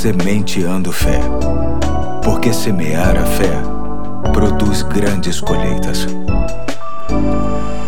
[0.00, 1.20] Sementeando Fé.
[2.24, 3.52] Porque semear a fé
[4.32, 6.06] produz grandes colheitas.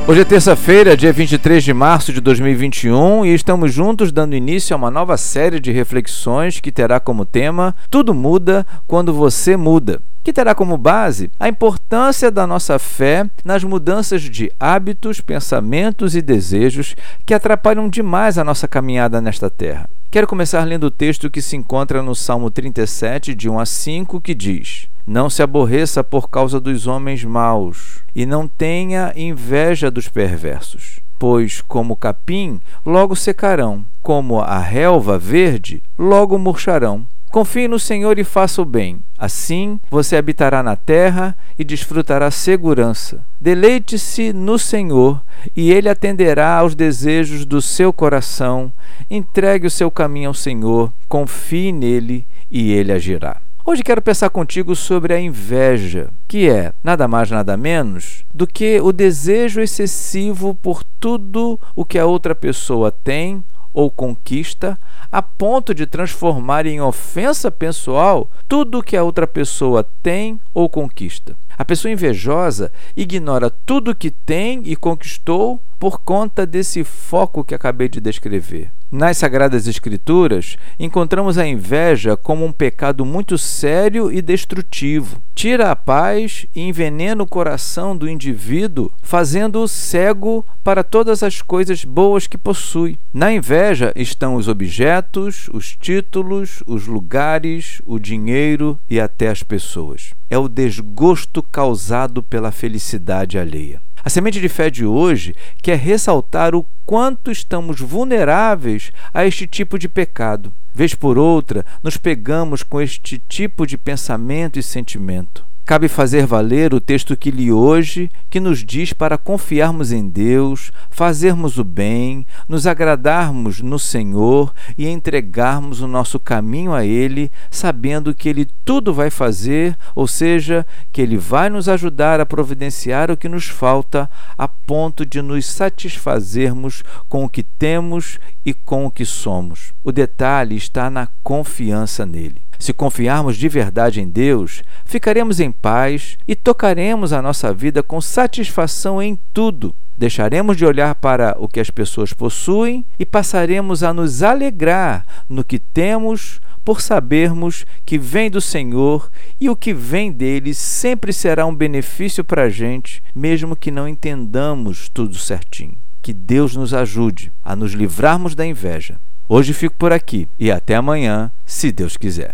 [0.06, 4.76] Hoje é terça-feira, dia 23 de março de 2021, e estamos juntos dando início a
[4.76, 10.32] uma nova série de reflexões que terá como tema Tudo muda quando você muda que
[10.32, 16.94] terá como base a importância da nossa fé nas mudanças de hábitos, pensamentos e desejos
[17.26, 19.88] que atrapalham demais a nossa caminhada nesta terra.
[20.12, 24.20] Quero começar lendo o texto que se encontra no Salmo 37, de 1 a 5,
[24.20, 30.10] que diz: Não se aborreça por causa dos homens maus, e não tenha inveja dos
[30.10, 37.06] perversos, pois, como capim, logo secarão, como a relva verde, logo murcharão.
[37.32, 38.98] Confie no Senhor e faça o bem.
[39.16, 43.24] Assim você habitará na terra e desfrutará segurança.
[43.40, 45.18] Deleite-se no Senhor
[45.56, 48.70] e ele atenderá aos desejos do seu coração.
[49.10, 53.40] Entregue o seu caminho ao Senhor, confie nele e ele agirá.
[53.64, 58.78] Hoje quero pensar contigo sobre a inveja, que é nada mais nada menos do que
[58.82, 64.78] o desejo excessivo por tudo o que a outra pessoa tem ou conquista
[65.12, 71.36] a ponto de transformar em ofensa pessoal tudo que a outra pessoa tem ou conquista.
[71.58, 77.88] A pessoa invejosa ignora tudo que tem e conquistou por conta desse foco que acabei
[77.88, 78.70] de descrever.
[78.88, 85.20] Nas Sagradas Escrituras, encontramos a inveja como um pecado muito sério e destrutivo.
[85.34, 91.84] Tira a paz e envenena o coração do indivíduo, fazendo-o cego para todas as coisas
[91.84, 92.96] boas que possui.
[93.12, 100.14] Na inveja estão os objetos, os títulos, os lugares, o dinheiro e até as pessoas.
[100.30, 103.80] É o desgosto causado pela felicidade alheia.
[104.04, 109.78] A semente de fé de hoje quer ressaltar o quanto estamos vulneráveis a este tipo
[109.78, 110.52] de pecado.
[110.74, 115.44] Vez por outra, nos pegamos com este tipo de pensamento e sentimento.
[115.72, 120.70] Cabe fazer valer o texto que li hoje, que nos diz para confiarmos em Deus,
[120.90, 128.14] fazermos o bem, nos agradarmos no Senhor e entregarmos o nosso caminho a Ele, sabendo
[128.14, 133.16] que Ele tudo vai fazer, ou seja, que Ele vai nos ajudar a providenciar o
[133.16, 138.90] que nos falta, a ponto de nos satisfazermos com o que temos e com o
[138.90, 139.72] que somos.
[139.82, 142.42] O detalhe está na confiança nele.
[142.62, 148.00] Se confiarmos de verdade em Deus, ficaremos em paz e tocaremos a nossa vida com
[148.00, 149.74] satisfação em tudo.
[149.98, 155.42] Deixaremos de olhar para o que as pessoas possuem e passaremos a nos alegrar no
[155.42, 161.44] que temos, por sabermos que vem do Senhor e o que vem dele sempre será
[161.44, 165.76] um benefício para a gente, mesmo que não entendamos tudo certinho.
[166.00, 169.00] Que Deus nos ajude a nos livrarmos da inveja.
[169.28, 172.30] Hoje fico por aqui e até amanhã, se Deus quiser.